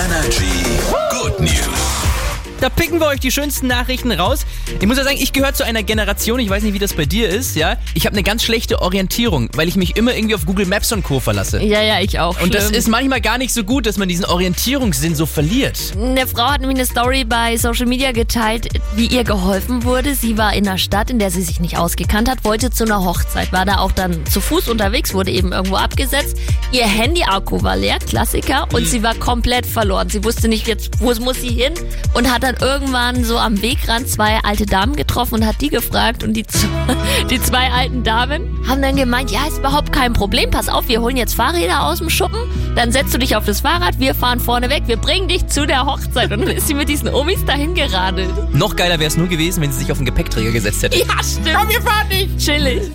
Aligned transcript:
Energy. 0.00 1.09
Da 2.60 2.68
picken 2.68 3.00
wir 3.00 3.06
euch 3.06 3.20
die 3.20 3.30
schönsten 3.30 3.68
Nachrichten 3.68 4.12
raus. 4.12 4.44
Ich 4.78 4.86
muss 4.86 4.98
ja 4.98 5.04
sagen, 5.04 5.16
ich 5.18 5.32
gehöre 5.32 5.54
zu 5.54 5.64
einer 5.64 5.82
Generation, 5.82 6.38
ich 6.40 6.50
weiß 6.50 6.62
nicht, 6.62 6.74
wie 6.74 6.78
das 6.78 6.92
bei 6.92 7.06
dir 7.06 7.28
ist, 7.28 7.56
ja. 7.56 7.76
Ich 7.94 8.04
habe 8.04 8.14
eine 8.14 8.22
ganz 8.22 8.42
schlechte 8.42 8.82
Orientierung, 8.82 9.48
weil 9.54 9.66
ich 9.66 9.76
mich 9.76 9.96
immer 9.96 10.14
irgendwie 10.14 10.34
auf 10.34 10.44
Google 10.44 10.66
Maps 10.66 10.92
und 10.92 11.02
Co. 11.02 11.20
verlasse. 11.20 11.62
Ja, 11.62 11.80
ja, 11.80 12.00
ich 12.00 12.20
auch. 12.20 12.40
Und 12.42 12.54
das 12.54 12.64
Schlimm. 12.64 12.78
ist 12.78 12.88
manchmal 12.88 13.22
gar 13.22 13.38
nicht 13.38 13.54
so 13.54 13.64
gut, 13.64 13.86
dass 13.86 13.96
man 13.96 14.08
diesen 14.08 14.26
Orientierungssinn 14.26 15.14
so 15.14 15.24
verliert. 15.24 15.94
Eine 15.96 16.26
Frau 16.26 16.50
hat 16.50 16.60
nämlich 16.60 16.78
eine 16.78 16.86
Story 16.86 17.24
bei 17.24 17.56
Social 17.56 17.86
Media 17.86 18.12
geteilt, 18.12 18.68
wie 18.94 19.06
ihr 19.06 19.24
geholfen 19.24 19.84
wurde. 19.84 20.14
Sie 20.14 20.36
war 20.36 20.52
in 20.52 20.68
einer 20.68 20.76
Stadt, 20.76 21.08
in 21.08 21.18
der 21.18 21.30
sie 21.30 21.42
sich 21.42 21.60
nicht 21.60 21.78
ausgekannt 21.78 22.28
hat, 22.28 22.44
wollte 22.44 22.70
zu 22.70 22.84
einer 22.84 23.02
Hochzeit, 23.02 23.52
war 23.52 23.64
da 23.64 23.78
auch 23.78 23.92
dann 23.92 24.26
zu 24.26 24.42
Fuß 24.42 24.68
unterwegs, 24.68 25.14
wurde 25.14 25.30
eben 25.30 25.52
irgendwo 25.52 25.76
abgesetzt. 25.76 26.36
Ihr 26.72 26.86
Handy-Akku 26.86 27.62
war 27.62 27.76
leer, 27.76 27.98
Klassiker, 28.00 28.68
und 28.72 28.86
sie 28.86 29.02
war 29.02 29.14
komplett 29.14 29.64
verloren. 29.66 30.10
Sie 30.10 30.22
wusste 30.24 30.48
nicht 30.48 30.66
jetzt, 30.66 31.00
wo 31.00 31.10
muss 31.20 31.40
sie 31.40 31.48
hin 31.48 31.74
und 32.14 32.32
hat 32.32 32.42
dann 32.42 32.49
irgendwann 32.60 33.24
so 33.24 33.38
am 33.38 33.62
Wegrand 33.62 34.08
zwei 34.08 34.38
alte 34.42 34.66
Damen 34.66 34.96
getroffen 34.96 35.34
und 35.34 35.46
hat 35.46 35.60
die 35.60 35.68
gefragt 35.68 36.24
und 36.24 36.34
die, 36.34 36.44
die 37.30 37.40
zwei 37.40 37.70
alten 37.70 38.02
Damen 38.02 38.60
haben 38.68 38.82
dann 38.82 38.96
gemeint, 38.96 39.30
ja, 39.30 39.46
ist 39.46 39.58
überhaupt 39.58 39.92
kein 39.92 40.12
Problem, 40.12 40.50
pass 40.50 40.68
auf, 40.68 40.88
wir 40.88 41.00
holen 41.00 41.16
jetzt 41.16 41.34
Fahrräder 41.34 41.84
aus 41.84 41.98
dem 41.98 42.10
Schuppen, 42.10 42.40
dann 42.74 42.92
setzt 42.92 43.14
du 43.14 43.18
dich 43.18 43.36
auf 43.36 43.44
das 43.44 43.60
Fahrrad, 43.60 43.98
wir 43.98 44.14
fahren 44.14 44.40
vorne 44.40 44.70
weg, 44.70 44.84
wir 44.86 44.96
bringen 44.96 45.28
dich 45.28 45.46
zu 45.46 45.66
der 45.66 45.86
Hochzeit. 45.86 46.32
Und 46.32 46.40
dann 46.40 46.56
ist 46.56 46.66
sie 46.66 46.74
mit 46.74 46.88
diesen 46.88 47.08
Omis 47.08 47.44
dahin 47.44 47.74
geradelt. 47.74 48.30
Noch 48.52 48.76
geiler 48.76 48.98
wäre 48.98 49.08
es 49.08 49.16
nur 49.16 49.28
gewesen, 49.28 49.62
wenn 49.62 49.72
sie 49.72 49.80
sich 49.80 49.92
auf 49.92 49.98
den 49.98 50.06
Gepäckträger 50.06 50.52
gesetzt 50.52 50.82
hätte. 50.82 50.98
Ja, 50.98 51.22
stimmt. 51.22 51.54
Komm, 51.54 51.68
wir 51.68 51.82
fahren 51.82 52.08
nicht. 52.08 52.38
Chillig. 52.38 52.90